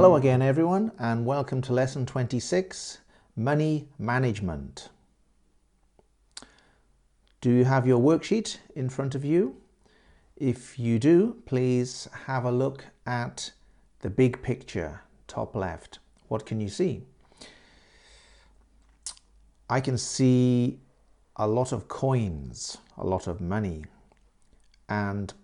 Hello 0.00 0.16
again, 0.16 0.40
everyone, 0.40 0.92
and 0.98 1.26
welcome 1.26 1.60
to 1.60 1.74
lesson 1.74 2.06
26 2.06 3.00
Money 3.36 3.86
Management. 3.98 4.88
Do 7.42 7.50
you 7.50 7.66
have 7.66 7.86
your 7.86 8.00
worksheet 8.00 8.56
in 8.74 8.88
front 8.88 9.14
of 9.14 9.26
you? 9.26 9.56
If 10.38 10.78
you 10.78 10.98
do, 10.98 11.36
please 11.44 12.08
have 12.24 12.46
a 12.46 12.50
look 12.50 12.86
at 13.04 13.52
the 13.98 14.08
big 14.08 14.40
picture, 14.40 15.02
top 15.28 15.54
left. 15.54 15.98
What 16.28 16.46
can 16.46 16.62
you 16.62 16.70
see? 16.70 17.02
I 19.68 19.82
can 19.82 19.98
see 19.98 20.78
a 21.36 21.46
lot 21.46 21.72
of 21.72 21.88
coins, 21.88 22.78
a 22.96 23.06
lot 23.06 23.26
of 23.26 23.42
money, 23.42 23.84
and 24.88 25.34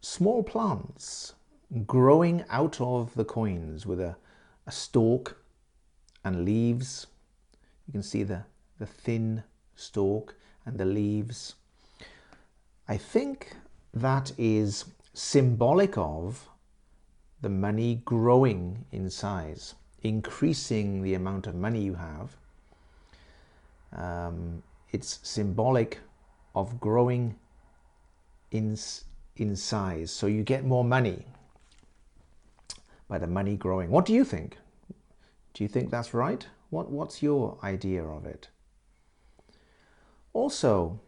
small 0.00 0.42
plants 0.42 1.34
growing 1.86 2.44
out 2.50 2.80
of 2.80 3.14
the 3.14 3.24
coins 3.24 3.86
with 3.86 4.00
a, 4.00 4.16
a 4.66 4.72
stalk 4.72 5.36
and 6.24 6.44
leaves. 6.44 7.06
You 7.86 7.92
can 7.92 8.02
see 8.02 8.22
the, 8.22 8.44
the 8.78 8.86
thin 8.86 9.42
stalk 9.76 10.34
and 10.64 10.78
the 10.78 10.84
leaves. 10.84 11.54
I 12.88 12.96
think 12.96 13.56
that 13.92 14.32
is 14.38 14.84
symbolic 15.14 15.96
of 15.98 16.48
the 17.40 17.48
money 17.48 18.02
growing 18.04 18.84
in 18.92 19.10
size, 19.10 19.74
increasing 20.02 21.02
the 21.02 21.14
amount 21.14 21.46
of 21.46 21.54
money 21.54 21.82
you 21.82 21.94
have. 21.94 22.36
Um, 23.96 24.62
it's 24.92 25.20
symbolic 25.22 25.98
of 26.54 26.80
growing 26.80 27.36
in, 28.50 28.76
in 29.36 29.56
size. 29.56 30.10
So 30.10 30.26
you 30.26 30.42
get 30.42 30.64
more 30.64 30.84
money 30.84 31.24
by 33.08 33.18
the 33.18 33.26
money 33.26 33.56
growing. 33.56 33.90
What 33.90 34.06
do 34.06 34.12
you 34.12 34.24
think? 34.24 34.58
Do 35.52 35.62
you 35.62 35.68
think 35.68 35.90
that's 35.90 36.14
right? 36.14 36.46
What, 36.70 36.90
what's 36.90 37.22
your 37.22 37.58
idea 37.62 38.02
of 38.04 38.26
it? 38.26 38.48
Also, 40.32 41.00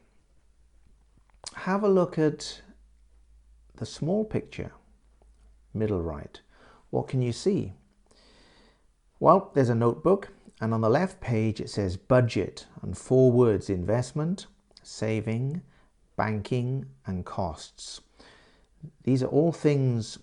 have 1.55 1.83
a 1.83 1.89
look 1.89 2.19
at 2.19 2.63
the 3.77 3.87
small 3.87 4.25
picture, 4.25 4.73
middle 5.75 6.03
right. 6.03 6.41
What 6.91 7.09
can 7.09 7.23
you 7.23 7.33
see? 7.33 7.73
Well, 9.19 9.51
there's 9.55 9.69
a 9.69 9.75
notebook 9.75 10.29
and 10.61 10.73
on 10.73 10.81
the 10.81 10.89
left 10.91 11.21
page 11.21 11.61
it 11.61 11.71
says 11.71 11.97
budget 11.97 12.67
and 12.83 12.97
four 12.97 13.31
words 13.31 13.69
investment, 13.69 14.47
saving, 14.83 15.63
banking 16.17 16.87
and 17.07 17.25
costs. 17.25 18.01
These 19.03 19.23
are 19.23 19.29
all 19.29 19.53
things 19.53 20.19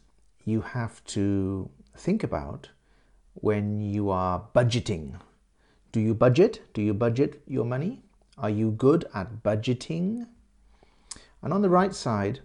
you 0.46 0.62
have 0.62 1.04
to 1.06 1.70
think 1.96 2.24
about 2.24 2.70
when 3.36 3.82
you 3.82 4.10
are 4.10 4.44
budgeting. 4.56 5.20
Do 5.92 6.00
you 6.00 6.14
budget? 6.14 6.62
Do 6.74 6.82
you 6.82 6.94
budget 6.94 7.42
your 7.48 7.66
money? 7.66 8.02
Are 8.38 8.50
you 8.50 8.72
good 8.72 9.06
at 9.14 9.44
budgeting? 9.44 10.28
And 11.42 11.54
on 11.54 11.62
the 11.62 11.70
right 11.70 11.94
side, 11.94 12.40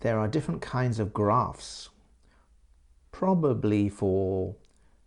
there 0.00 0.18
are 0.18 0.28
different 0.28 0.62
kinds 0.62 0.98
of 0.98 1.12
graphs, 1.12 1.90
probably 3.10 3.88
for 3.88 4.54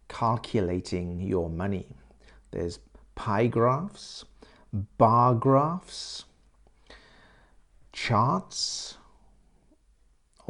calculating 0.10 1.22
your 1.22 1.50
money. 1.50 1.88
There's 2.52 2.80
pie 3.16 3.48
graphs, 3.48 4.26
bar 4.98 5.34
graphs, 5.34 6.26
charts, 7.94 8.98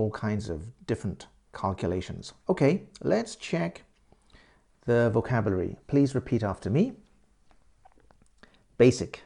all 0.01 0.11
kinds 0.11 0.49
of 0.49 0.59
different 0.87 1.27
calculations. 1.53 2.33
Okay, 2.49 2.83
let's 3.03 3.35
check 3.35 3.83
the 4.85 5.11
vocabulary. 5.11 5.77
Please 5.87 6.15
repeat 6.15 6.41
after 6.43 6.69
me. 6.69 6.93
Basic. 8.77 9.21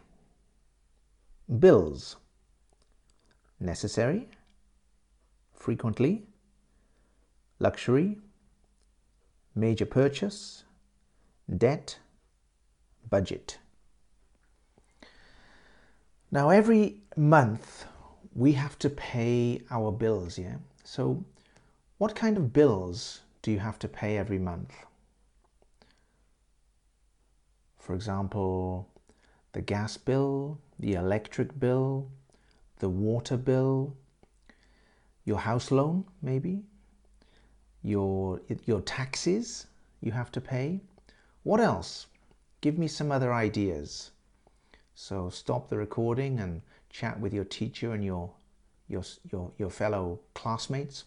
Bills. 1.60 2.18
Necessary. 3.60 4.28
Frequently. 5.54 6.24
Luxury. 7.60 8.18
Major 9.56 9.86
purchase. 9.86 10.66
Debt. 11.58 12.00
Budget. 13.10 13.60
Now 16.32 16.50
every 16.50 16.98
month 17.16 17.86
we 18.34 18.52
have 18.54 18.78
to 18.80 18.90
pay 18.90 19.62
our 19.72 19.92
bills, 19.92 20.38
yeah? 20.38 20.58
So 20.86 21.26
what 21.98 22.16
kind 22.16 22.38
of 22.38 22.54
bills 22.54 23.22
do 23.42 23.52
you 23.52 23.60
have 23.60 23.80
to 23.80 23.88
pay 23.88 24.18
every 24.18 24.38
month? 24.38 24.74
For 27.80 27.96
example, 27.96 28.88
the 29.52 29.62
gas 29.62 29.98
bill, 29.98 30.60
the 30.80 30.94
electric 30.94 31.60
bill, 31.60 32.08
the 32.80 32.90
water 32.90 33.36
bill, 33.36 33.98
your 35.24 35.40
house 35.40 35.72
loan 35.72 36.06
maybe, 36.22 36.64
your, 37.82 38.42
your 38.66 38.82
taxes 38.82 39.66
you 40.02 40.12
have 40.12 40.32
to 40.34 40.42
pay. 40.42 40.82
What 41.44 41.60
else? 41.60 42.06
Give 42.62 42.78
me 42.78 42.88
some 42.88 43.12
other 43.12 43.34
ideas. 43.34 44.12
So 44.94 45.30
stop 45.30 45.68
the 45.68 45.78
recording 45.78 46.40
and 46.40 46.62
chat 46.90 47.20
with 47.20 47.34
your 47.34 47.44
teacher 47.44 47.94
and 47.94 48.04
your, 48.04 48.32
your, 48.88 49.04
your, 49.32 49.52
your 49.58 49.70
fellow 49.70 50.20
classmates 50.34 51.06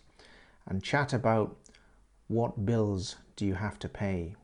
and 0.66 0.82
chat 0.82 1.12
about 1.12 1.56
what 2.26 2.66
bills 2.66 3.16
do 3.36 3.46
you 3.46 3.54
have 3.54 3.78
to 3.78 3.88
pay. 3.88 4.34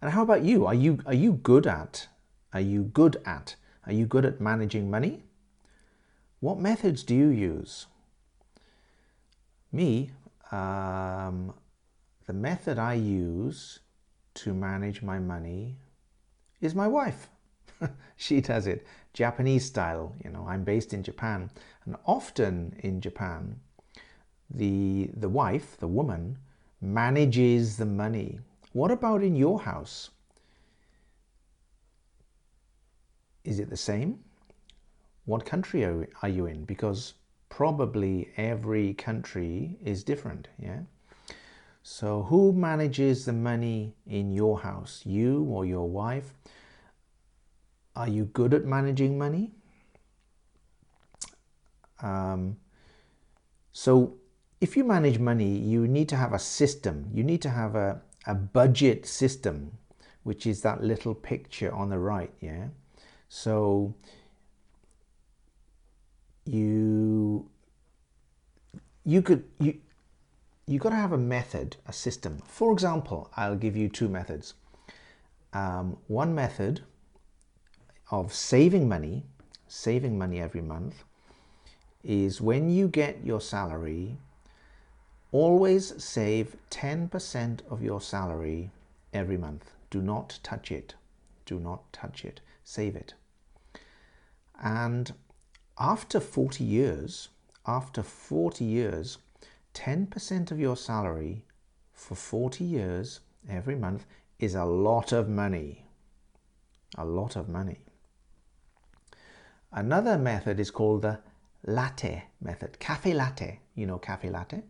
And 0.00 0.12
how 0.12 0.22
about 0.22 0.42
you? 0.42 0.66
Are 0.66 0.74
you, 0.74 1.00
are 1.04 1.14
you 1.14 1.32
good 1.32 1.66
at, 1.66 2.08
are 2.54 2.60
you 2.60 2.84
good 2.84 3.20
at, 3.26 3.56
are 3.86 3.92
you 3.92 4.06
good 4.06 4.24
at 4.24 4.40
managing 4.40 4.90
money? 4.90 5.24
What 6.40 6.58
methods 6.58 7.02
do 7.02 7.14
you 7.14 7.28
use? 7.28 7.86
Me, 9.72 10.10
um, 10.50 11.52
the 12.26 12.32
method 12.32 12.78
I 12.78 12.94
use 12.94 13.80
to 14.34 14.54
manage 14.54 15.02
my 15.02 15.18
money 15.18 15.76
is 16.60 16.74
my 16.74 16.86
wife. 16.86 17.28
she 18.16 18.40
does 18.40 18.66
it 18.66 18.86
Japanese 19.12 19.64
style. 19.64 20.14
You 20.24 20.30
know, 20.30 20.46
I'm 20.48 20.64
based 20.64 20.92
in 20.94 21.02
Japan, 21.02 21.50
and 21.84 21.96
often 22.06 22.74
in 22.80 23.00
Japan, 23.00 23.60
the 24.50 25.10
the 25.14 25.28
wife, 25.28 25.76
the 25.78 25.88
woman, 25.88 26.38
manages 26.80 27.76
the 27.76 27.86
money. 27.86 28.40
What 28.72 28.90
about 28.90 29.22
in 29.22 29.36
your 29.36 29.60
house? 29.60 30.10
Is 33.44 33.58
it 33.58 33.70
the 33.70 33.76
same? 33.76 34.20
What 35.24 35.44
country 35.44 35.84
are 35.84 36.28
you 36.28 36.46
in? 36.46 36.64
Because 36.64 37.14
probably 37.48 38.30
every 38.36 38.94
country 38.94 39.76
is 39.84 40.04
different, 40.04 40.48
yeah? 40.58 40.80
So 41.82 42.22
who 42.24 42.52
manages 42.52 43.24
the 43.24 43.32
money 43.32 43.94
in 44.06 44.30
your 44.30 44.60
house? 44.60 45.02
You 45.04 45.44
or 45.44 45.64
your 45.64 45.88
wife? 45.88 46.34
Are 47.96 48.08
you 48.08 48.24
good 48.26 48.54
at 48.54 48.64
managing 48.64 49.18
money? 49.18 49.52
Um, 52.02 52.56
so 53.72 54.14
if 54.60 54.76
you 54.76 54.84
manage 54.84 55.18
money, 55.18 55.56
you 55.58 55.86
need 55.86 56.08
to 56.10 56.16
have 56.16 56.32
a 56.32 56.38
system. 56.38 57.10
You 57.12 57.22
need 57.22 57.42
to 57.42 57.50
have 57.50 57.74
a, 57.74 58.00
a 58.26 58.34
budget 58.34 59.06
system, 59.06 59.72
which 60.22 60.46
is 60.46 60.62
that 60.62 60.82
little 60.82 61.14
picture 61.14 61.72
on 61.72 61.88
the 61.90 61.98
right, 61.98 62.32
yeah? 62.40 62.68
So 63.28 63.94
you 66.44 67.48
you 69.04 69.22
could 69.22 69.44
you 69.60 69.78
you 70.66 70.78
got 70.78 70.90
to 70.90 70.96
have 70.96 71.12
a 71.12 71.18
method, 71.18 71.76
a 71.86 71.92
system. 71.92 72.42
For 72.46 72.72
example, 72.72 73.30
I'll 73.36 73.56
give 73.56 73.76
you 73.76 73.88
two 73.88 74.08
methods. 74.08 74.54
Um, 75.52 75.96
one 76.06 76.34
method 76.34 76.82
of 78.10 78.34
saving 78.34 78.88
money, 78.88 79.24
saving 79.68 80.18
money 80.18 80.40
every 80.40 80.60
month, 80.60 81.04
is 82.02 82.40
when 82.40 82.70
you 82.70 82.88
get 82.88 83.24
your 83.24 83.40
salary, 83.40 84.16
always 85.32 86.02
save 86.02 86.56
10% 86.70 87.60
of 87.70 87.82
your 87.82 88.00
salary 88.00 88.70
every 89.12 89.36
month. 89.36 89.70
Do 89.90 90.00
not 90.00 90.38
touch 90.42 90.72
it. 90.72 90.94
Do 91.44 91.60
not 91.60 91.92
touch 91.92 92.24
it. 92.24 92.40
Save 92.64 92.96
it. 92.96 93.14
And 94.62 95.12
after 95.78 96.20
40 96.20 96.64
years, 96.64 97.28
after 97.66 98.02
40 98.02 98.64
years, 98.64 99.18
10% 99.74 100.50
of 100.50 100.58
your 100.58 100.76
salary 100.76 101.44
for 101.92 102.14
40 102.14 102.64
years 102.64 103.20
every 103.48 103.76
month 103.76 104.04
is 104.38 104.54
a 104.54 104.64
lot 104.64 105.12
of 105.12 105.28
money. 105.28 105.86
A 106.98 107.04
lot 107.04 107.36
of 107.36 107.48
money. 107.48 107.80
Another 109.72 110.18
method 110.18 110.58
is 110.58 110.70
called 110.70 111.02
the 111.02 111.20
latte 111.64 112.24
method, 112.40 112.78
cafe 112.80 113.12
latte. 113.12 113.60
You 113.74 113.86
know 113.86 113.98
cafe 113.98 114.28
latte? 114.28 114.62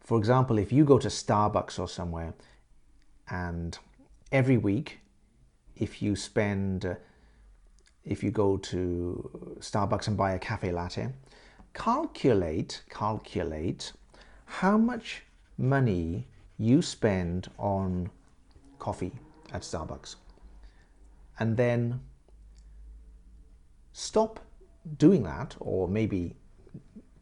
For 0.00 0.18
example, 0.18 0.58
if 0.58 0.72
you 0.72 0.84
go 0.84 0.98
to 0.98 1.08
Starbucks 1.08 1.78
or 1.78 1.88
somewhere 1.88 2.34
and 3.28 3.78
every 4.32 4.58
week, 4.58 5.00
if 5.76 6.02
you 6.02 6.16
spend, 6.16 6.84
uh, 6.84 6.94
if 8.04 8.22
you 8.22 8.30
go 8.30 8.56
to 8.56 9.56
Starbucks 9.60 10.08
and 10.08 10.16
buy 10.16 10.32
a 10.32 10.38
cafe 10.38 10.72
latte, 10.72 11.08
calculate, 11.72 12.82
calculate 12.90 13.92
how 14.46 14.76
much 14.76 15.22
money 15.56 16.26
you 16.58 16.82
spend 16.82 17.48
on 17.58 18.10
coffee 18.78 19.12
at 19.52 19.62
Starbucks. 19.62 20.16
And 21.38 21.56
then 21.56 22.00
stop 23.94 24.40
doing 24.98 25.22
that, 25.22 25.56
or 25.60 25.86
maybe 25.86 26.34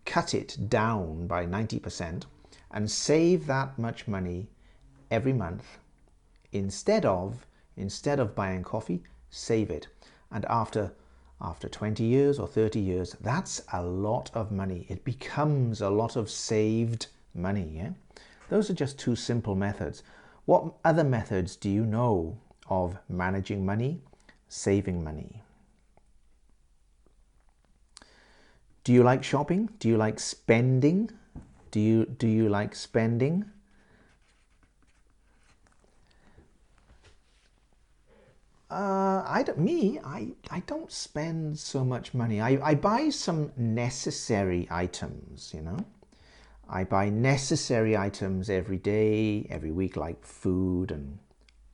cut 0.06 0.34
it 0.34 0.56
down 0.68 1.26
by 1.26 1.46
90% 1.46 2.24
and 2.70 2.90
save 2.90 3.46
that 3.46 3.78
much 3.78 4.08
money 4.08 4.48
every 5.10 5.34
month 5.34 5.78
instead 6.50 7.04
of 7.04 7.46
instead 7.76 8.18
of 8.18 8.34
buying 8.34 8.62
coffee 8.62 9.02
save 9.28 9.70
it. 9.70 9.86
And 10.30 10.46
after 10.46 10.92
after 11.42 11.68
20 11.68 12.04
years 12.04 12.38
or 12.38 12.48
30 12.48 12.80
years 12.80 13.16
that's 13.20 13.62
a 13.72 13.82
lot 13.82 14.30
of 14.32 14.50
money. 14.50 14.86
It 14.88 15.04
becomes 15.04 15.82
a 15.82 15.90
lot 15.90 16.16
of 16.16 16.30
saved 16.30 17.08
money 17.34 17.70
yeah? 17.74 17.90
Those 18.48 18.70
are 18.70 18.74
just 18.74 18.98
two 18.98 19.14
simple 19.14 19.54
methods. 19.54 20.02
What 20.46 20.72
other 20.86 21.04
methods 21.04 21.54
do 21.54 21.68
you 21.68 21.84
know 21.84 22.38
of 22.68 22.96
managing 23.10 23.66
money 23.66 24.00
saving 24.48 25.04
money 25.04 25.41
do 28.84 28.92
you 28.92 29.02
like 29.02 29.22
shopping 29.22 29.68
do 29.78 29.88
you 29.88 29.96
like 29.96 30.18
spending 30.18 31.10
do 31.72 31.80
you 31.80 32.04
do 32.04 32.28
you 32.28 32.50
like 32.50 32.74
spending? 32.74 33.46
Uh, 38.70 39.22
I 39.26 39.42
don't, 39.44 39.58
me, 39.58 39.98
I, 40.02 40.28
I 40.50 40.60
don't 40.60 40.90
spend 40.90 41.58
so 41.58 41.84
much 41.84 42.14
money. 42.14 42.40
I, 42.40 42.58
I 42.62 42.74
buy 42.74 43.10
some 43.10 43.52
necessary 43.56 44.66
items, 44.70 45.52
you 45.54 45.60
know. 45.60 45.78
I 46.70 46.84
buy 46.84 47.10
necessary 47.10 47.98
items 47.98 48.48
every 48.48 48.78
day, 48.78 49.46
every 49.50 49.72
week, 49.72 49.96
like 49.96 50.24
food 50.24 50.90
and 50.90 51.18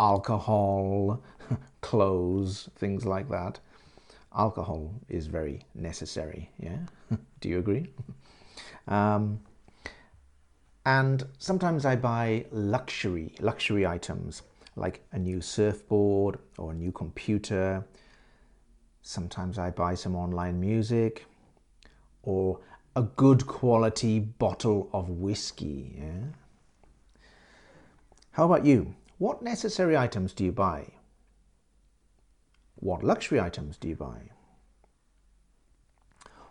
alcohol, 0.00 1.22
clothes, 1.82 2.69
things 2.76 3.04
like 3.04 3.28
that. 3.31 3.61
Alcohol 4.38 4.94
is 5.08 5.26
very 5.26 5.61
necessary, 5.75 6.50
yeah? 6.58 6.79
Do 7.40 7.49
you 7.49 7.58
agree? 7.58 7.88
Um, 8.87 9.40
and 10.87 11.26
sometimes 11.37 11.85
I 11.85 11.96
buy 11.96 12.46
luxury, 12.50 13.35
luxury 13.38 13.87
items 13.87 14.40
like 14.76 15.02
a 15.12 15.19
new 15.19 15.43
surfboard 15.43 16.38
or 16.56 16.73
a 16.73 16.75
new 16.75 16.90
computer. 16.90 17.85
Sometimes 19.02 19.58
I 19.58 19.69
buy 19.69 19.94
some 19.94 20.17
online 20.17 20.58
music 20.58 21.26
or 22.23 22.61
a 22.96 23.02
good 23.02 23.46
quality 23.46 24.20
bottle 24.20 24.88
of 24.94 25.11
whiskey. 25.11 25.96
Yeah? 25.99 26.32
How 28.31 28.46
about 28.46 28.64
you? 28.64 28.94
What 29.19 29.43
necessary 29.43 29.96
items 29.96 30.32
do 30.32 30.44
you 30.44 30.52
buy? 30.52 30.87
What 32.80 33.02
luxury 33.02 33.40
items 33.40 33.76
do 33.76 33.88
you 33.88 33.96
buy? 33.96 34.30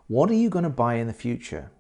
What 0.08 0.30
are 0.30 0.36
you 0.36 0.50
going 0.50 0.64
to 0.64 0.70
buy 0.70 0.96
in 0.96 1.08
the 1.08 1.14
future? 1.14 1.72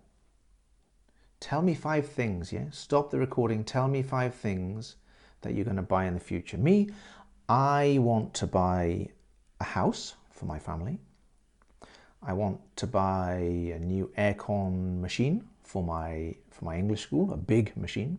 Tell 1.40 1.62
me 1.62 1.76
five 1.76 2.08
things, 2.08 2.54
yeah? 2.54 2.66
Stop 2.72 3.12
the 3.12 3.20
recording. 3.20 3.64
Tell 3.64 3.88
me 3.88 4.02
five 4.02 4.34
things 4.34 4.96
that 5.42 5.54
you're 5.54 5.66
going 5.66 5.76
to 5.76 5.82
buy 5.82 6.06
in 6.06 6.14
the 6.14 6.20
future. 6.20 6.58
Me, 6.58 6.90
I 7.50 7.98
want 8.00 8.34
to 8.36 8.48
buy 8.48 9.10
a 9.60 9.64
house 9.64 10.16
for 10.32 10.46
my 10.46 10.60
family. 10.60 11.00
I 12.24 12.34
want 12.34 12.60
to 12.78 12.88
buy 12.88 13.36
a 13.36 13.80
new 13.80 14.12
aircon 14.18 15.00
machine 15.00 15.48
for 15.64 15.84
my 15.84 16.36
for 16.50 16.66
my 16.66 16.78
English 16.78 17.02
school, 17.02 17.32
a 17.32 17.38
big 17.38 17.76
machine. 17.78 18.18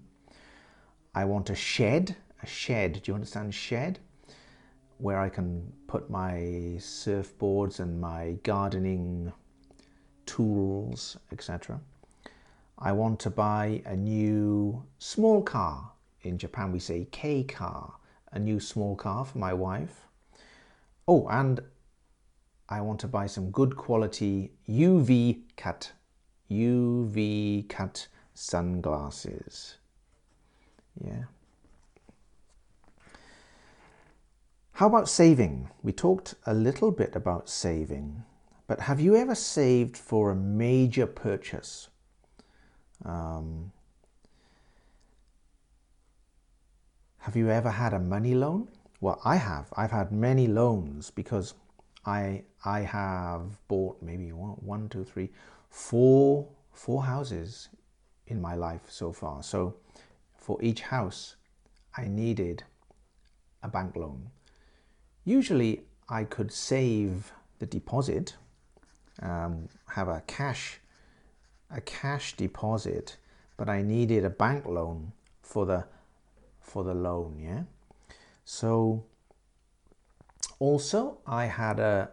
I 1.15 1.25
want 1.25 1.51
a 1.51 1.55
shed, 1.55 2.17
a 2.43 2.47
shed. 2.47 3.03
Do 3.03 3.11
you 3.11 3.15
understand 3.15 3.55
shed? 3.55 3.99
Where 4.99 5.19
I 5.19 5.29
can 5.29 5.73
put 5.87 6.11
my 6.11 6.35
surfboards 6.79 7.81
and 7.81 8.01
my 8.01 8.37
gardening 8.43 9.33
tools, 10.27 11.17
etc. 11.33 11.81
I 12.79 12.93
want 12.93 13.19
to 13.21 13.31
buy 13.31 13.83
a 13.87 13.97
new 13.97 14.85
small 14.99 15.43
car. 15.43 15.93
In 16.23 16.37
Japan, 16.37 16.73
we 16.73 16.79
say 16.79 17.07
K 17.11 17.45
car, 17.45 17.95
a 18.33 18.39
new 18.39 18.61
small 18.61 18.95
car 18.97 19.25
for 19.25 19.39
my 19.39 19.53
wife. 19.53 20.07
Oh, 21.07 21.27
and 21.29 21.61
I 22.69 22.81
want 22.83 23.01
to 23.01 23.09
buy 23.09 23.27
some 23.27 23.51
good 23.51 23.77
quality 23.77 24.53
UV 24.69 25.43
cut, 25.57 25.93
UV 26.51 27.69
cut 27.69 28.09
sunglasses. 28.35 29.79
Yeah. 31.03 31.25
How 34.79 34.87
about 34.87 35.09
saving? 35.09 35.71
We 35.83 35.91
talked 35.91 36.37
a 36.47 36.55
little 36.55 36.93
bit 36.93 37.17
about 37.17 37.49
saving, 37.49 38.23
but 38.69 38.79
have 38.79 39.01
you 39.01 39.17
ever 39.17 39.35
saved 39.35 39.97
for 39.97 40.31
a 40.31 40.37
major 40.37 41.05
purchase? 41.05 41.89
Um, 43.05 43.73
have 47.17 47.35
you 47.35 47.51
ever 47.51 47.73
had 47.73 47.93
a 47.93 47.99
money 47.99 48.37
loan? 48.37 48.69
Well, 49.01 49.21
I 49.25 49.35
have. 49.35 49.67
I've 49.77 49.91
had 49.91 50.13
many 50.13 50.47
loans 50.47 51.11
because 51.11 51.55
I 52.07 52.45
I 52.65 52.83
have 52.83 53.59
bought 53.67 54.01
maybe 54.01 54.31
one, 54.31 54.59
one, 54.61 54.89
two, 54.89 55.03
three, 55.03 55.31
four, 55.71 56.47
four 56.73 57.03
houses 57.03 57.69
in 58.29 58.41
my 58.41 58.55
life 58.55 58.87
so 58.89 59.13
far. 59.13 59.43
So 59.43 59.75
for 60.37 60.63
each 60.63 60.83
house, 60.83 61.35
I 61.97 62.07
needed 62.07 62.63
a 63.65 63.67
bank 63.69 63.97
loan. 63.97 64.31
Usually, 65.29 65.83
I 66.09 66.25
could 66.25 66.51
save 66.51 67.33
the 67.59 67.67
deposit, 67.67 68.37
um, 69.21 69.69
have 69.89 70.09
a 70.09 70.23
cash 70.27 70.81
a 71.71 71.83
cash 71.83 72.35
deposit, 72.35 73.19
but 73.59 73.69
I 73.69 73.83
needed 73.83 74.25
a 74.25 74.31
bank 74.31 74.65
loan 74.65 75.13
for 75.43 75.67
the 75.67 75.85
for 76.61 76.83
the 76.83 76.95
loan, 76.95 77.39
yeah. 77.39 77.65
So 78.47 79.05
also 80.59 81.19
I 81.27 81.45
had 81.45 81.79
a 81.79 82.09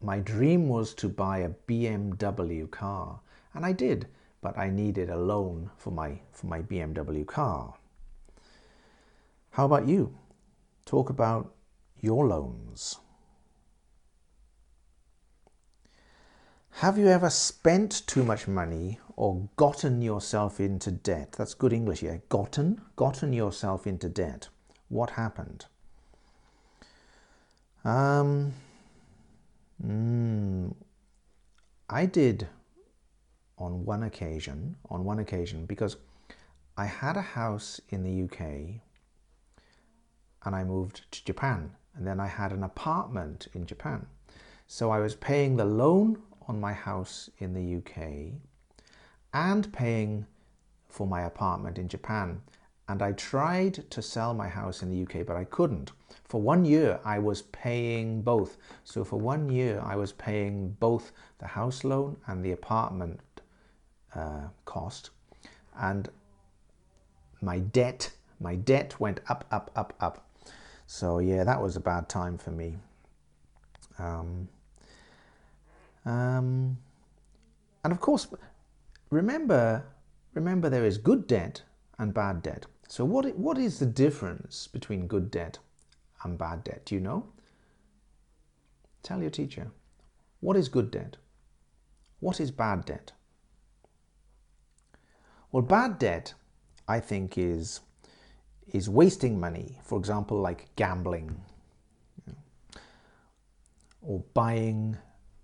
my 0.00 0.20
dream 0.20 0.68
was 0.68 0.94
to 0.94 1.08
buy 1.08 1.38
a 1.38 1.48
BMW 1.48 2.70
car, 2.70 3.18
and 3.52 3.66
I 3.66 3.72
did, 3.72 4.06
but 4.40 4.56
I 4.56 4.70
needed 4.70 5.10
a 5.10 5.16
loan 5.16 5.70
for 5.76 5.90
my 5.90 6.20
for 6.30 6.46
my 6.46 6.62
BMW 6.62 7.26
car. 7.26 7.74
How 9.50 9.64
about 9.64 9.88
you? 9.88 10.14
Talk 10.84 11.10
about 11.10 11.50
your 12.04 12.26
loans. 12.26 12.98
Have 16.82 16.98
you 16.98 17.08
ever 17.08 17.30
spent 17.30 18.06
too 18.06 18.22
much 18.22 18.46
money 18.46 18.98
or 19.16 19.48
gotten 19.56 20.02
yourself 20.02 20.60
into 20.60 20.90
debt? 20.90 21.32
That's 21.38 21.54
good 21.54 21.72
English 21.72 22.00
here. 22.00 22.22
Gotten? 22.28 22.82
Gotten 22.96 23.32
yourself 23.32 23.86
into 23.86 24.10
debt. 24.10 24.48
What 24.88 25.10
happened? 25.10 25.64
Um, 27.86 28.52
mm, 29.82 30.74
I 31.88 32.04
did 32.04 32.48
on 33.56 33.86
one 33.86 34.02
occasion, 34.02 34.76
on 34.90 35.04
one 35.04 35.20
occasion, 35.20 35.64
because 35.64 35.96
I 36.76 36.84
had 36.84 37.16
a 37.16 37.22
house 37.22 37.80
in 37.88 38.02
the 38.02 38.24
UK 38.24 38.82
and 40.44 40.54
I 40.54 40.64
moved 40.64 41.10
to 41.12 41.24
Japan 41.24 41.70
and 41.96 42.06
then 42.06 42.20
I 42.20 42.26
had 42.26 42.52
an 42.52 42.64
apartment 42.64 43.48
in 43.54 43.66
Japan. 43.66 44.06
So 44.66 44.90
I 44.90 44.98
was 44.98 45.14
paying 45.14 45.56
the 45.56 45.64
loan 45.64 46.18
on 46.48 46.60
my 46.60 46.72
house 46.72 47.30
in 47.38 47.54
the 47.54 47.76
UK 47.76 48.32
and 49.32 49.72
paying 49.72 50.26
for 50.88 51.06
my 51.06 51.22
apartment 51.22 51.78
in 51.78 51.88
Japan. 51.88 52.40
And 52.88 53.02
I 53.02 53.12
tried 53.12 53.90
to 53.90 54.02
sell 54.02 54.34
my 54.34 54.48
house 54.48 54.82
in 54.82 54.90
the 54.90 55.02
UK, 55.02 55.26
but 55.26 55.36
I 55.36 55.44
couldn't. 55.44 55.92
For 56.24 56.40
one 56.40 56.64
year, 56.64 57.00
I 57.04 57.18
was 57.18 57.42
paying 57.42 58.22
both. 58.22 58.58
So 58.84 59.04
for 59.04 59.18
one 59.18 59.48
year, 59.48 59.80
I 59.84 59.96
was 59.96 60.12
paying 60.12 60.76
both 60.80 61.12
the 61.38 61.46
house 61.46 61.82
loan 61.82 62.16
and 62.26 62.44
the 62.44 62.52
apartment 62.52 63.20
uh, 64.14 64.48
cost. 64.64 65.10
And 65.76 66.08
my 67.40 67.58
debt, 67.58 68.10
my 68.38 68.54
debt 68.54 69.00
went 69.00 69.20
up, 69.28 69.44
up, 69.50 69.70
up, 69.74 69.94
up. 70.00 70.26
So 70.94 71.18
yeah, 71.18 71.42
that 71.42 71.60
was 71.60 71.74
a 71.74 71.80
bad 71.80 72.08
time 72.08 72.38
for 72.38 72.52
me. 72.52 72.76
Um, 73.98 74.48
um, 76.04 76.78
and 77.82 77.92
of 77.92 77.98
course, 77.98 78.28
remember, 79.10 79.84
remember 80.34 80.70
there 80.70 80.84
is 80.84 80.98
good 80.98 81.26
debt 81.26 81.62
and 81.98 82.14
bad 82.14 82.44
debt. 82.44 82.66
So, 82.86 83.04
what, 83.04 83.26
what 83.36 83.58
is 83.58 83.80
the 83.80 83.86
difference 83.86 84.68
between 84.68 85.08
good 85.08 85.32
debt 85.32 85.58
and 86.22 86.38
bad 86.38 86.62
debt? 86.62 86.84
Do 86.84 86.94
you 86.94 87.00
know? 87.00 87.26
Tell 89.02 89.20
your 89.20 89.30
teacher. 89.30 89.72
What 90.38 90.56
is 90.56 90.68
good 90.68 90.92
debt? 90.92 91.16
What 92.20 92.38
is 92.38 92.52
bad 92.52 92.84
debt? 92.84 93.10
Well, 95.50 95.64
bad 95.64 95.98
debt, 95.98 96.34
I 96.86 97.00
think, 97.00 97.36
is, 97.36 97.80
is 98.72 98.88
wasting 98.88 99.38
money. 99.38 99.78
For 99.84 99.98
example, 99.98 100.40
like 100.40 100.74
gambling 100.76 101.40
or 104.02 104.22
buying 104.34 104.96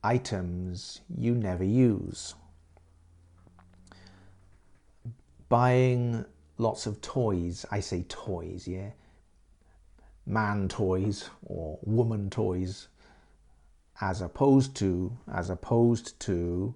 items 0.03 1.00
you 1.17 1.35
never 1.35 1.65
use. 1.65 2.35
Buying 5.49 6.25
lots 6.59 6.87
of 6.87 7.00
toys, 7.00 7.67
I 7.71 7.81
say 7.81 8.05
toys, 8.09 8.69
yeah? 8.69 8.91
Man 10.27 10.69
toys 10.69 11.29
or 11.45 11.79
woman 11.83 12.31
toys 12.31 12.89
as 14.00 14.23
opposed 14.23 14.75
to 14.77 15.17
as 15.33 15.50
opposed 15.50 16.19
to 16.21 16.75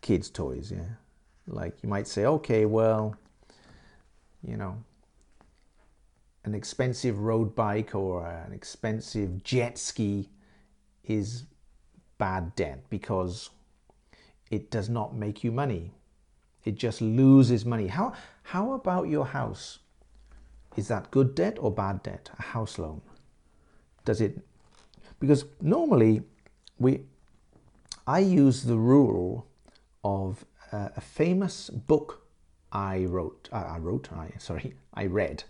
kids 0.00 0.28
toys 0.30 0.72
yeah 0.72 0.96
like 1.46 1.74
you 1.82 1.88
might 1.88 2.06
say 2.06 2.26
okay 2.26 2.66
well 2.66 3.16
you 4.46 4.56
know 4.56 4.76
an 6.50 6.56
expensive 6.56 7.20
road 7.20 7.54
bike 7.54 7.94
or 7.94 8.26
an 8.26 8.52
expensive 8.52 9.44
jet 9.44 9.78
ski 9.78 10.28
is 11.04 11.44
bad 12.18 12.56
debt 12.56 12.82
because 12.90 13.50
it 14.50 14.68
does 14.68 14.88
not 14.88 15.14
make 15.14 15.44
you 15.44 15.52
money. 15.52 15.92
It 16.64 16.74
just 16.74 17.00
loses 17.00 17.64
money. 17.64 17.86
How 17.86 18.14
how 18.42 18.72
about 18.72 19.06
your 19.06 19.26
house? 19.26 19.78
Is 20.76 20.88
that 20.88 21.12
good 21.12 21.36
debt 21.36 21.56
or 21.60 21.70
bad 21.70 22.02
debt 22.02 22.30
a 22.36 22.42
house 22.42 22.80
loan? 22.80 23.00
Does 24.04 24.20
it 24.20 24.40
because 25.20 25.44
normally 25.60 26.22
we 26.80 27.04
I 28.08 28.18
use 28.18 28.64
the 28.64 28.76
rule 28.76 29.46
of 30.02 30.44
uh, 30.72 30.88
a 30.96 31.00
famous 31.00 31.70
book 31.70 32.26
I 32.72 33.04
wrote 33.04 33.48
uh, 33.52 33.66
I 33.76 33.78
wrote 33.78 34.12
I 34.12 34.32
sorry 34.38 34.74
I 34.92 35.06
read 35.06 35.44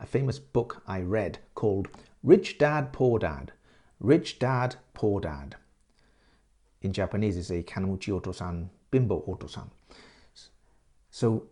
a 0.00 0.06
famous 0.06 0.38
book 0.38 0.82
I 0.86 1.00
read 1.00 1.38
called 1.54 1.88
Rich 2.22 2.58
Dad 2.58 2.92
Poor 2.92 3.18
Dad 3.18 3.52
Rich 4.00 4.38
Dad 4.38 4.76
Poor 4.94 5.20
Dad 5.20 5.56
in 6.82 6.92
Japanese 6.92 7.36
it's 7.36 7.50
a 7.50 7.62
Kanmuchi 7.62 8.18
Otosan 8.18 8.68
Bimbo 8.90 9.22
Otosan 9.28 9.68
so 11.10 11.46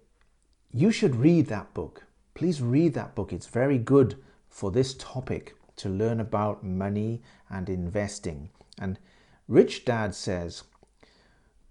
you 0.72 0.90
should 0.90 1.16
read 1.16 1.46
that 1.46 1.74
book 1.74 2.04
please 2.34 2.62
read 2.62 2.94
that 2.94 3.14
book 3.14 3.32
it's 3.32 3.46
very 3.46 3.78
good 3.78 4.16
for 4.48 4.70
this 4.70 4.94
topic 4.94 5.54
to 5.78 5.88
learn 5.88 6.20
about 6.20 6.64
money 6.64 7.22
and 7.48 7.68
investing. 7.70 8.50
And 8.78 8.98
Rich 9.46 9.84
Dad 9.84 10.14
says, 10.14 10.64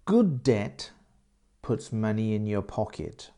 good 0.05 0.41
debt 0.41 0.91
puts 1.62 1.91
money 1.91 2.34
in 2.34 2.48
your 2.48 2.62
pocket. 2.62 3.29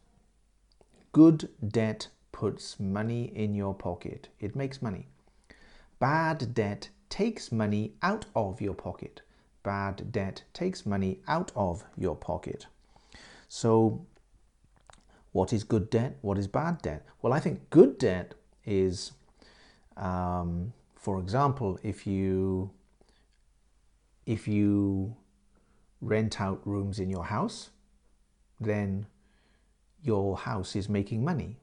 Good 1.12 1.50
debt 1.68 2.08
puts 2.40 2.80
money 2.80 3.32
in 3.36 3.54
your 3.54 3.74
pocket. 3.74 4.30
It 4.40 4.56
makes 4.56 4.82
money. 4.82 5.08
Bad 6.00 6.54
debt 6.54 6.90
takes 7.10 7.52
money 7.52 7.94
out 8.02 8.26
of 8.34 8.62
your 8.62 8.74
pocket. 8.74 9.22
Bad 9.64 10.12
debt 10.12 10.44
takes 10.54 10.86
money 10.86 11.20
out 11.28 11.52
of 11.56 11.84
your 11.98 12.16
pocket. 12.16 12.68
So, 13.50 14.06
what 15.34 15.52
is 15.52 15.66
good 15.66 15.90
debt? 15.90 16.18
What 16.22 16.38
is 16.38 16.48
bad 16.48 16.82
debt? 16.82 17.06
Well, 17.22 17.34
I 17.34 17.42
think 17.42 17.70
good 17.70 17.98
debt 17.98 18.36
is 18.66 19.12
um, 19.98 20.72
for 20.96 21.20
example, 21.20 21.78
if 21.84 22.08
you 22.08 22.72
if 24.26 24.48
you 24.48 25.16
rent 26.02 26.40
out 26.40 26.62
rooms 26.66 27.00
in 27.00 27.10
your 27.10 27.26
house, 27.26 27.72
then 28.60 29.08
your 30.02 30.38
house 30.38 30.76
is 30.76 30.88
making 30.88 31.26
money. 31.26 31.58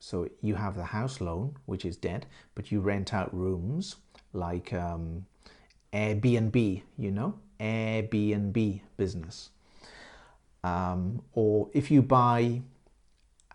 So 0.00 0.28
you 0.40 0.56
have 0.56 0.74
the 0.74 0.84
house 0.84 1.20
loan, 1.20 1.56
which 1.66 1.84
is 1.84 1.96
debt, 1.96 2.26
but 2.54 2.72
you 2.72 2.80
rent 2.80 3.14
out 3.14 3.32
rooms 3.32 3.96
like 4.32 4.72
um, 4.72 5.26
Airbnb, 5.92 6.82
you 6.98 7.10
know, 7.10 7.38
Airbnb 7.60 8.80
business. 8.96 9.50
Um, 10.64 11.22
or 11.32 11.68
if 11.72 11.90
you 11.90 12.02
buy 12.02 12.62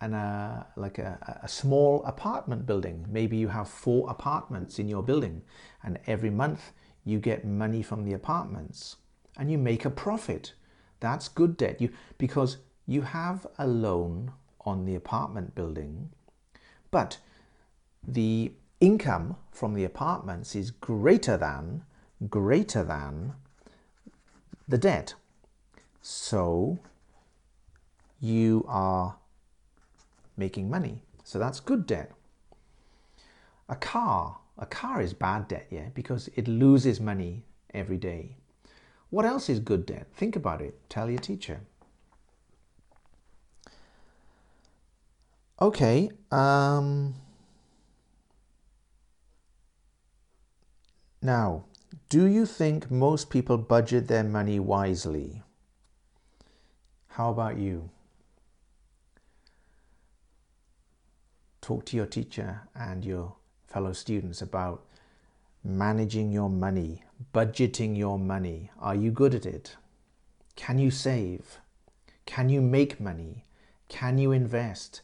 and 0.02 0.14
a, 0.14 0.68
like 0.76 0.98
a, 0.98 1.40
a 1.44 1.48
small 1.48 2.04
apartment 2.06 2.66
building. 2.66 3.06
Maybe 3.10 3.38
you 3.38 3.48
have 3.48 3.68
four 3.68 4.10
apartments 4.10 4.78
in 4.80 4.88
your 4.88 5.04
building, 5.04 5.42
and 5.84 6.00
every 6.06 6.30
month 6.30 6.72
you 7.04 7.20
get 7.20 7.46
money 7.46 7.82
from 7.82 8.04
the 8.04 8.14
apartments 8.14 8.98
and 9.38 9.52
you 9.52 9.58
make 9.58 9.86
a 9.86 9.90
profit. 9.90 10.54
That's 11.00 11.28
good 11.28 11.58
debt. 11.58 11.80
You 11.82 11.90
because 12.18 12.58
you 12.88 13.02
have 13.02 13.48
a 13.58 13.68
loan 13.68 14.32
on 14.62 14.86
the 14.86 14.96
apartment 14.96 15.56
building, 15.56 16.10
but 16.96 17.18
the 18.08 18.54
income 18.80 19.36
from 19.52 19.74
the 19.74 19.84
apartments 19.84 20.56
is 20.56 20.72
greater 20.72 21.36
than 21.36 21.84
greater 22.30 22.86
than 22.86 23.34
the 24.66 24.78
debt. 24.78 25.14
So 26.02 26.80
you 28.22 28.64
are 28.70 29.18
making 30.38 30.70
money. 30.70 31.04
So 31.26 31.38
that's 31.38 31.60
good 31.60 31.86
debt. 31.86 32.14
A 33.68 33.76
car, 33.76 34.38
a 34.58 34.66
car 34.66 35.02
is 35.02 35.12
bad 35.14 35.50
debt, 35.50 35.68
yeah, 35.70 35.90
because 35.94 36.30
it 36.36 36.48
loses 36.48 37.02
money 37.02 37.44
every 37.74 37.98
day. 37.98 38.38
What 39.10 39.26
else 39.26 39.50
is 39.50 39.60
good 39.60 39.86
debt? 39.86 40.08
Think 40.14 40.38
about 40.38 40.62
it. 40.62 40.80
Tell 40.88 41.10
your 41.10 41.20
teacher. 41.20 41.60
Okay. 45.62 46.12
Um, 46.32 47.16
now, 51.22 51.66
do 52.10 52.26
you 52.26 52.46
think 52.46 52.92
most 52.92 53.30
people 53.30 53.58
budget 53.58 54.08
their 54.08 54.24
money 54.24 54.60
wisely? 54.60 55.42
How 57.08 57.30
about 57.32 57.58
you? 57.58 57.90
talk 61.66 61.84
to 61.84 61.98
your 61.98 62.06
teacher 62.06 62.62
and 62.76 63.04
your 63.04 63.34
fellow 63.66 63.92
students 63.92 64.40
about 64.40 64.86
managing 65.64 66.32
your 66.32 66.48
money, 66.48 67.04
budgeting 67.34 67.98
your 67.98 68.20
money. 68.20 68.70
Are 68.80 68.94
you 68.94 69.10
good 69.10 69.34
at 69.34 69.48
it? 69.48 69.76
Can 70.56 70.78
you 70.78 70.92
save? 70.92 71.58
Can 72.28 72.50
you 72.50 72.62
make 72.62 73.00
money? 73.00 73.46
Can 73.90 74.20
you 74.20 74.32
invest? 74.32 75.02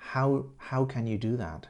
How, 0.00 0.46
how 0.56 0.84
can 0.84 1.06
you 1.06 1.18
do 1.18 1.36
that? 1.36 1.68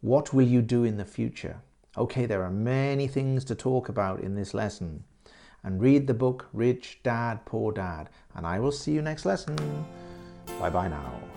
What 0.00 0.32
will 0.32 0.46
you 0.46 0.62
do 0.62 0.84
in 0.84 0.96
the 0.96 1.04
future? 1.04 1.60
Okay, 1.96 2.24
there 2.24 2.42
are 2.44 2.50
many 2.50 3.08
things 3.08 3.44
to 3.46 3.54
talk 3.54 3.88
about 3.88 4.20
in 4.20 4.36
this 4.36 4.54
lesson. 4.54 5.04
And 5.64 5.80
read 5.80 6.06
the 6.06 6.14
book 6.14 6.48
Rich 6.52 7.00
Dad, 7.02 7.44
Poor 7.44 7.72
Dad. 7.72 8.08
And 8.34 8.46
I 8.46 8.60
will 8.60 8.72
see 8.72 8.92
you 8.92 9.02
next 9.02 9.26
lesson. 9.26 9.56
Bye 10.60 10.70
bye 10.70 10.88
now. 10.88 11.27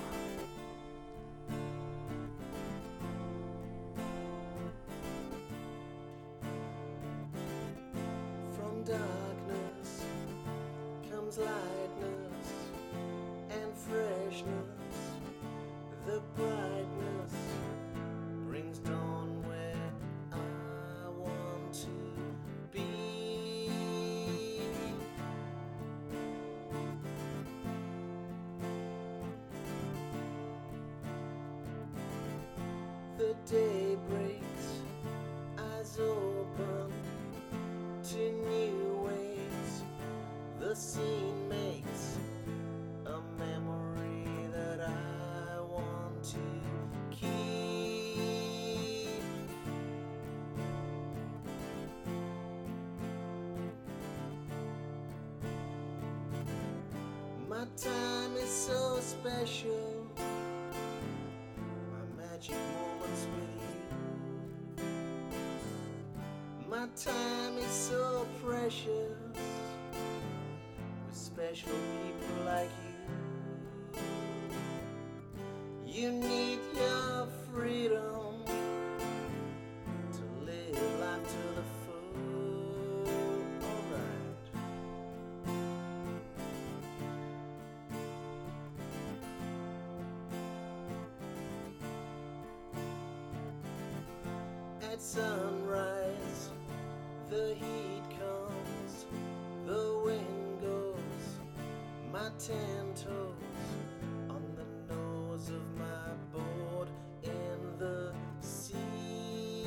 My 57.62 57.68
time 57.77 58.36
is 58.38 58.50
so 58.50 58.98
special. 59.01 60.08
My 61.91 62.24
magic 62.24 62.56
moments 62.74 63.27
with 63.36 63.53
you. 64.80 64.88
My 66.68 66.88
time 66.96 67.60
is 67.60 67.68
so 67.72 68.25
precious 68.44 69.15
with 71.06 71.13
special 71.13 71.77
people 72.03 72.46
like 72.46 72.72
you. 75.86 76.01
You 76.01 76.12
sunrise, 95.01 96.51
the 97.31 97.55
heat 97.55 98.03
comes, 98.20 99.08
the 99.65 100.00
wind 100.05 100.62
goes, 100.62 101.39
my 102.13 102.29
ten 102.38 102.93
toes 102.93 103.34
on 104.29 104.43
the 104.55 104.93
nose 104.93 105.50
of 105.50 105.63
my 105.75 106.13
board 106.31 106.88
in 107.24 107.79
the 107.79 108.13
sea. 108.41 109.65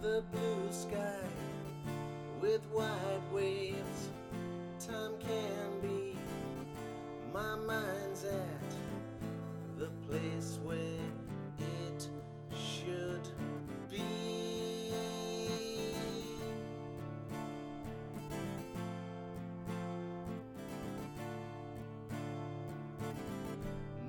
The 0.00 0.22
blue 0.30 0.70
sky 0.70 1.24
with 2.40 2.62
white 2.72 3.32
waves, 3.32 4.10
time 4.86 5.12
can 5.18 5.80
be. 5.82 6.16
My 7.32 7.56
mind's 7.56 8.24
at 8.24 8.70
the 9.78 9.88
place 10.08 10.58
where 10.62 10.78
it 11.58 12.08
should 12.54 13.28
be. 13.90 14.02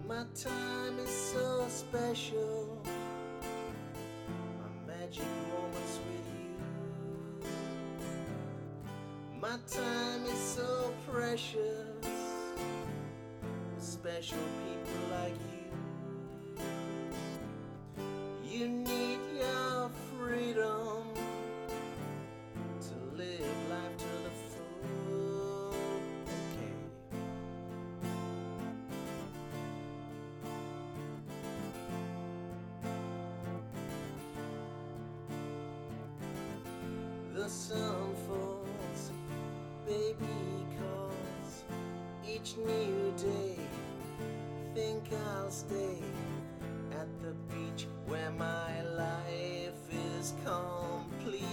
My 0.08 0.26
time 0.36 1.00
is 1.00 1.10
so 1.10 1.66
special. 1.70 2.82
My 4.60 4.94
magic 4.94 5.47
My 9.48 9.56
time 9.72 10.26
is 10.26 10.38
so 10.38 10.94
precious. 11.10 11.56
With 12.02 13.82
special 13.82 14.38
people 14.38 15.22
like 15.22 15.36
you. 15.54 15.57
Each 42.48 42.58
new 42.58 43.14
day. 43.18 43.56
Think 44.74 45.04
I'll 45.36 45.52
stay 45.52 46.02
at 46.92 47.08
the 47.22 47.34
beach 47.54 47.88
where 48.06 48.32
my 48.32 48.82
life 48.84 49.74
is 50.18 50.34
complete. 50.46 51.46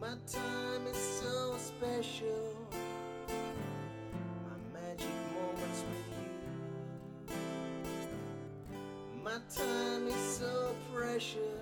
My 0.00 0.16
time 0.26 0.86
is 0.90 0.96
so 0.96 1.56
special. 1.58 2.56
My 3.28 4.56
magic 4.80 5.16
moments 5.34 5.84
with 5.88 6.08
you. 7.28 7.34
My 9.22 9.38
time 9.54 10.06
is 10.08 10.38
so 10.38 10.61
precious. 11.12 11.61